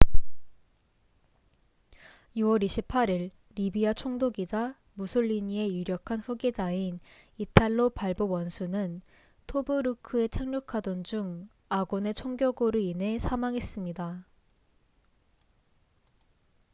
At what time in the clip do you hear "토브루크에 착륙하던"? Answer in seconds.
9.45-11.03